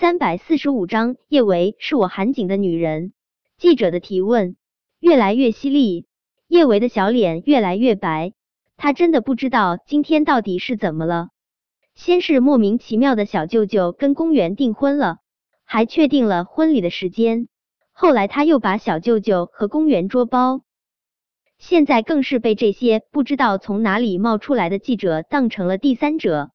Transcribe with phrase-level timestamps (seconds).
[0.00, 3.12] 三百四十五章，叶维是我韩景的女人。
[3.56, 4.54] 记者的提问
[5.00, 6.06] 越来越犀利，
[6.46, 8.32] 叶维的小脸越来越白。
[8.76, 11.30] 他真的不知道今天到底是怎么了。
[11.96, 15.16] 先是莫名其妙的小舅舅跟公园订婚了，
[15.64, 17.48] 还确定了婚礼的时间。
[17.90, 20.60] 后来他又把小舅舅和公园捉包，
[21.58, 26.52] 现在更是被这些不知道从哪里冒出来的记者当成了第三者。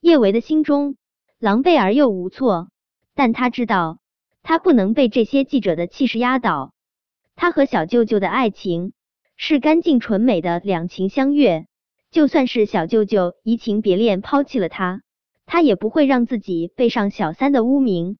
[0.00, 0.98] 叶维的心中
[1.38, 2.68] 狼狈而又无措，
[3.14, 3.98] 但他知道
[4.42, 6.74] 他不能被这些记者的气势压倒。
[7.36, 8.92] 他和小舅舅的爱情。
[9.36, 11.66] 是干净纯美的两情相悦，
[12.12, 15.02] 就算是小舅舅移情别恋抛弃了他，
[15.44, 18.16] 他也不会让自己背上小三的污名。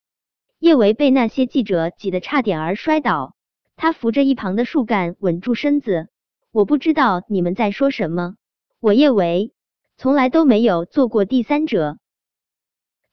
[0.59, 3.37] 叶维被那些记者挤得差点儿摔倒，
[3.77, 6.09] 他扶着一旁的树干稳住身子。
[6.51, 8.35] 我不知道你们在说什么，
[8.81, 9.53] 我叶维
[9.97, 11.99] 从来都没有做过第三者，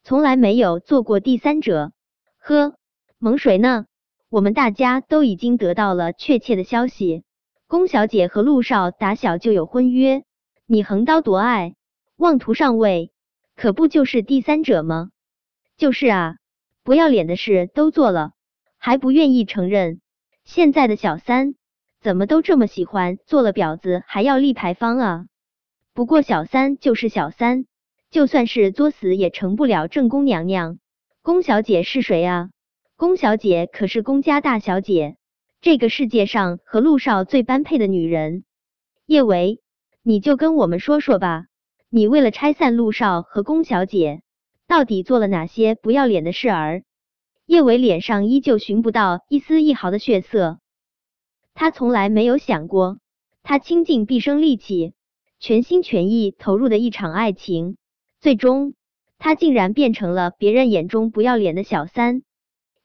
[0.03, 1.91] 从来没有做过第三者。
[2.39, 2.75] 呵，
[3.19, 3.85] 蒙谁呢？
[4.29, 7.23] 我们大家都已经得到了确切的消息。
[7.67, 10.23] 龚小姐和陆少打小就有婚约，
[10.65, 11.75] 你横刀夺爱，
[12.17, 13.11] 妄图上位，
[13.55, 15.11] 可不就是第三者吗？
[15.77, 16.35] 就是啊，
[16.83, 18.31] 不要脸的事都做了，
[18.77, 20.01] 还不愿意承认。
[20.43, 21.55] 现在的小三
[22.01, 25.25] 怎么都这么喜欢做了婊子还要立牌坊啊？
[25.93, 27.65] 不过小三就是小三，
[28.11, 30.79] 就算是作死也成不了正宫娘娘。
[31.21, 32.49] 宫小姐是谁啊？
[32.97, 35.15] 宫小姐可是宫家大小姐。
[35.61, 38.43] 这个世界上和陆少最般配的女人，
[39.05, 39.61] 叶维，
[40.03, 41.45] 你就跟我们说说吧。
[41.89, 44.23] 你为了拆散陆少和宫小姐，
[44.67, 46.83] 到底做了哪些不要脸的事儿？
[47.45, 50.59] 叶维脸上依旧寻不到一丝一毫的血色。
[51.53, 52.97] 他从来没有想过，
[53.43, 54.93] 他倾尽毕生力气、
[55.39, 57.77] 全心全意投入的一场爱情，
[58.21, 58.75] 最终
[59.17, 62.21] 他竟然变成了别人眼中不要脸的小三。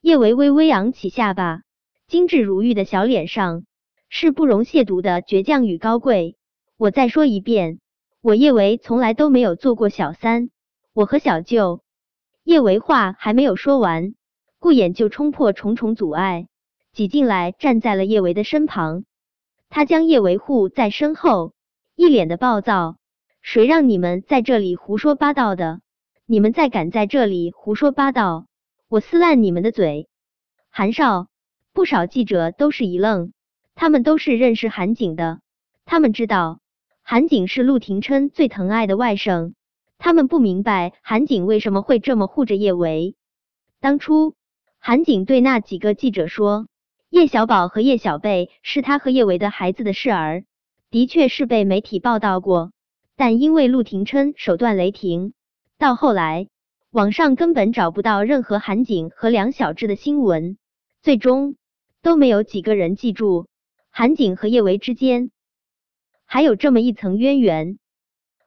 [0.01, 1.61] 叶维微微扬起下巴。
[2.09, 3.65] 精致如玉的小脸上
[4.09, 6.37] 是不容亵渎的倔强与高贵。
[6.77, 7.81] 我再说一遍，
[8.23, 10.51] 我叶维从来都没有做过小三。
[10.93, 11.83] 我和小舅
[12.45, 14.15] 叶维话还没有说完，
[14.61, 16.47] 顾衍就冲破重重阻碍，
[16.93, 19.05] 挤进来站在了叶维的身旁。
[19.69, 21.55] 他将叶维护在身后，
[21.97, 22.99] 一脸的暴躁
[23.47, 25.81] ：“谁让你们在这里胡说八道的？
[26.27, 28.49] 你们再敢在这里胡说八道，
[28.89, 30.09] 我撕烂你们的嘴！”
[30.69, 31.29] 韩少。
[31.73, 33.33] 不少记者都是一愣，
[33.77, 35.39] 他们都是认识韩景的，
[35.85, 36.59] 他们知道
[37.03, 39.53] 韩景是陆廷琛最疼爱的外甥，
[39.97, 43.15] 他们不明白韩景为什么会这么护着叶维。
[43.79, 44.35] 当初
[44.81, 46.67] 韩景对那几个记者说
[47.11, 50.45] 叶小宝和叶小贝是他和叶维的孩子的事儿，
[50.91, 52.73] 的确是被媒体报道过，
[53.17, 55.33] 但因为陆廷琛手段雷霆，
[55.79, 56.49] 到后来
[56.91, 60.57] 网上根本找不到任何韩景和梁小志的新闻，
[61.03, 61.57] 最终。
[62.03, 63.49] 都没有几个人记住
[63.91, 65.33] 韩景和叶维之间
[66.25, 67.81] 还有这么一层渊源。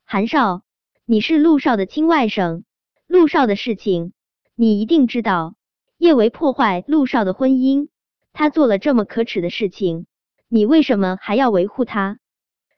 [0.05, 0.61] 韩少，
[1.03, 2.63] 你是陆少的亲外甥，
[3.05, 4.13] 陆少的事情
[4.55, 5.55] 你一定知道。
[5.97, 7.89] 叶维破坏陆少的婚姻，
[8.31, 10.05] 他做了这么可耻的事情，
[10.47, 12.17] 你为什么还要维护他？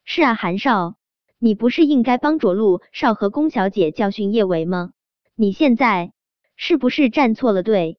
[0.03, 0.95] 是啊，韩少，
[1.43, 4.91] 你不是应该帮着陆少和宫小姐教训叶维吗？
[5.35, 6.13] 你现在
[6.55, 7.97] 是不是站错了队？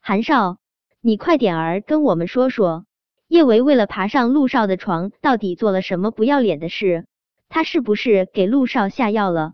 [0.00, 0.56] 韩少。
[1.02, 2.86] 你快点儿跟我们说说，
[3.28, 7.04] 叶维为了爬上陆少的床，到底做了什么不要脸的事？
[7.50, 9.52] 他是不是给陆少下药了？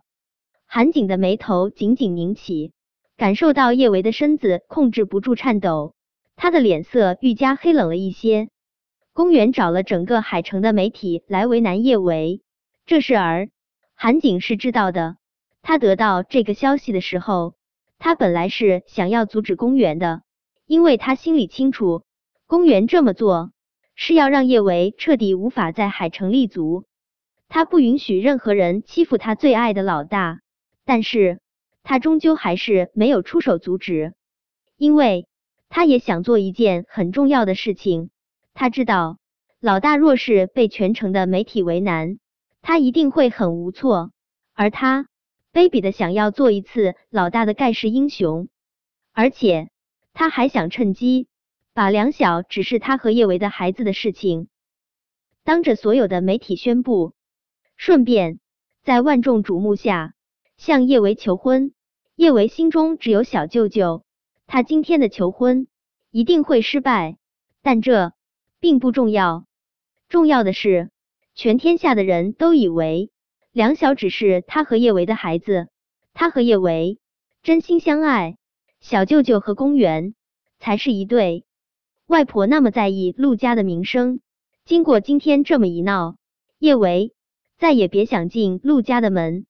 [0.65, 2.71] 韩景的眉头紧紧拧起，
[3.17, 5.95] 感受到叶维的身子控制不住颤抖，
[6.37, 8.51] 他的脸色愈加黑冷了一些。
[9.13, 12.41] 公园找了整个海城的媒体来为难叶维，
[12.87, 13.49] 这事儿
[13.95, 15.17] 韩景是知道的。
[15.61, 17.57] 他得到这个消息的时候，
[17.99, 20.23] 他本来是想要阻止公园的。
[20.67, 22.05] 因为他心里清楚，
[22.47, 23.53] 公园这么做
[23.97, 26.85] 是要让叶维彻底无法在海城立足。
[27.49, 30.41] 他不允许任何人欺负他最爱的老大，
[30.85, 31.41] 但是
[31.83, 34.15] 他终究还是没有出手阻止，
[34.77, 35.27] 因为
[35.69, 38.11] 他也想做一件很重要的事情。
[38.55, 39.19] 他知道，
[39.61, 42.19] 老大若是被全城的媒体为难，
[42.67, 44.11] 他一定会很无措。
[44.53, 45.07] 而他
[45.53, 48.49] 卑鄙的想要做一次老大的盖世英雄，
[49.13, 49.71] 而且。
[50.19, 51.29] 他还想趁机
[51.75, 54.49] 把梁晓只是他和叶维的孩子的事情，
[55.45, 57.13] 当着所有的媒体宣布，
[57.77, 58.41] 顺便
[58.83, 60.15] 在万众瞩目下
[60.57, 61.75] 向叶维求婚。
[62.15, 64.07] 叶维心中只有小舅舅，
[64.47, 65.69] 他今天的求婚
[66.11, 67.19] 一定会失败，
[67.61, 68.15] 但这
[68.59, 69.45] 并不重要。
[70.09, 70.91] 重要的是，
[71.39, 73.11] 全天下的人都以为
[73.53, 75.69] 梁晓只是他和叶维的孩子，
[76.15, 76.99] 他和叶维
[77.43, 78.39] 真心相爱。
[78.81, 80.15] 小舅舅和公园
[80.59, 81.45] 才是一对。
[82.07, 84.21] 外婆那么在意陆家的名声，
[84.65, 86.17] 经过今天这么一闹，
[86.59, 87.13] 叶维
[87.59, 89.45] 再也别想进陆家的门。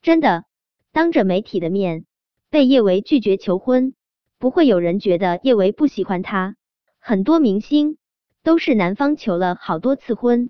[0.00, 0.44] 真的，
[0.92, 2.06] 当着媒体的面
[2.48, 3.92] 被叶维拒绝求婚，
[4.38, 6.56] 不会有人觉得叶维不喜欢他。
[6.98, 7.98] 很多明星
[8.42, 10.48] 都是男方求了好多次婚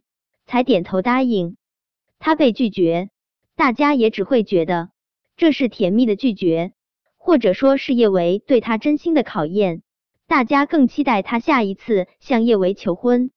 [0.49, 1.57] 才点头答应，
[2.19, 3.11] 他被拒绝，
[3.55, 4.89] 大家也只会觉得
[5.37, 6.73] 这是甜蜜的拒绝，
[7.19, 9.83] 或者说是叶维对他真心的考验。
[10.27, 13.31] 大家更期待他下一次向叶维求婚。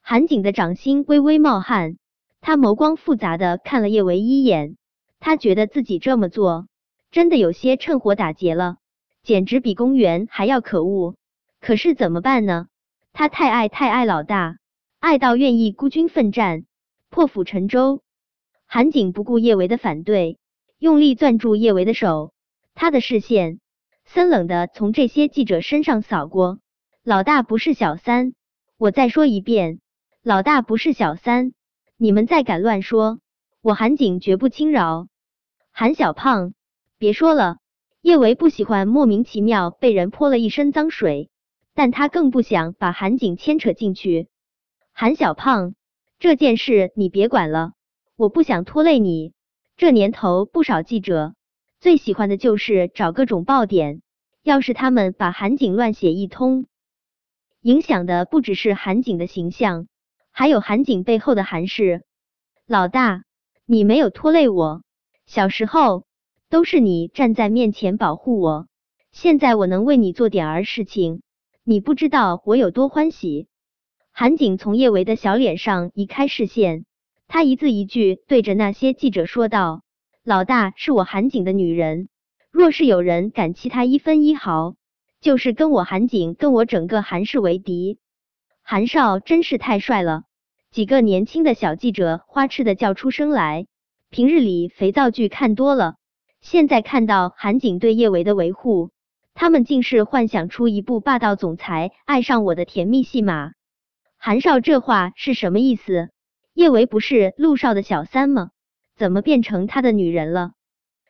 [0.00, 1.96] 韩景的掌心微微冒汗，
[2.40, 4.76] 他眸光复杂的看了叶维一眼。
[5.18, 6.68] 他觉得自己这么做
[7.10, 8.76] 真的有些趁火打劫了，
[9.24, 11.16] 简直比公园还要可恶。
[11.60, 12.68] 可是怎么办呢？
[13.12, 14.58] 他太爱太爱老大，
[15.04, 16.64] 爱到愿意孤军奋战，
[17.10, 18.00] 破釜沉舟。
[18.64, 20.38] 韩景不顾叶维的反对，
[20.78, 22.32] 用力攥住叶维的手，
[22.72, 23.60] 他的视线
[24.06, 26.58] 森冷的从这些记者身上扫过。
[27.02, 28.32] 老大不是小三，
[28.78, 29.80] 我再说一遍，
[30.22, 31.52] 老大不是小三。
[31.98, 33.18] 你们再敢乱说，
[33.60, 35.08] 我韩景绝不轻饶。
[35.70, 36.54] 韩小胖，
[36.96, 37.58] 别说了。
[38.00, 41.28] 叶维不喜欢莫名其妙被人泼了一身脏水，
[41.74, 44.28] 但他更不想把韩景牵扯进去。
[44.96, 45.74] 韩小胖，
[46.20, 47.72] 这件事你别管了，
[48.14, 49.32] 我不想拖累你。
[49.76, 51.34] 这年头，不少记者
[51.80, 54.02] 最喜欢的就是找各种爆点。
[54.44, 56.66] 要是他们把韩景乱写一通，
[57.60, 59.88] 影响的不只是韩景的形象，
[60.30, 62.04] 还有韩景背后的韩氏。
[62.64, 63.24] 老大，
[63.66, 64.84] 你没有拖累我。
[65.26, 66.04] 小时候
[66.48, 68.68] 都是你站在面前保护我，
[69.10, 71.22] 现在我能为你做点儿事情，
[71.64, 73.48] 你不知道我有多欢喜。
[74.16, 76.84] 韩景从叶维的小脸上移开视线，
[77.26, 79.82] 他一字一句对着那些记者说道
[80.22, 82.08] ：“老大是我韩景的女人，
[82.52, 84.76] 若是有人敢欺她一分一毫，
[85.20, 87.98] 就是跟我韩景跟我整个韩氏为敌。”
[88.62, 90.22] 韩少真是太帅了，
[90.70, 93.66] 几个年轻的小记者花痴的叫出声来。
[94.10, 95.96] 平日里肥皂剧看多了，
[96.40, 98.92] 现在看到韩景对叶维的维护，
[99.34, 103.50] 他们竟是幻想出一部霸道总裁爱上我的甜蜜戏码。
[104.26, 106.08] 韩少这话是什么意思？
[106.54, 108.52] 叶维不是陆少的小三吗？
[108.96, 110.52] 怎么变成他的女人了？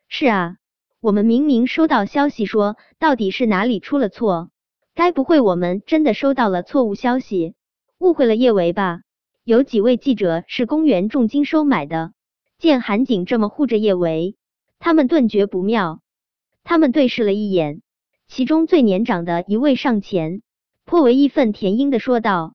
[0.08, 0.56] 是啊，
[1.00, 4.50] 我们明明收到消息说，到底是哪里出了错？
[4.96, 7.54] 该不会我们真的收到了错误消息，
[8.00, 9.02] 误会了叶维吧？
[9.44, 12.14] 有几位记者是公园重金收买的。
[12.58, 14.34] 见韩景这么护着叶维，
[14.80, 16.00] 他们顿觉不妙。
[16.64, 17.80] 他们对视了一眼，
[18.26, 20.42] 其中最年长的一位上前，
[20.84, 22.53] 颇为义愤填膺的说道：“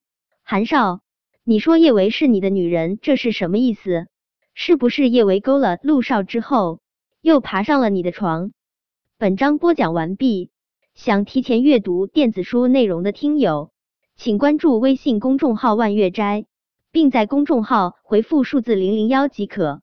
[0.50, 0.98] 韩少，
[1.44, 4.08] 你说叶维是你的女人，这是什么意思？
[4.52, 6.80] 是不是叶维勾了陆少之后，
[7.20, 8.50] 又爬上了你的床？”
[9.16, 10.50] 本章播讲完毕。
[10.92, 13.70] 想提前阅读电子书内容的听友，
[14.16, 16.46] 请关注微信公众号“万月斋”，
[16.90, 19.82] 并在公众号回复数字零零幺即可。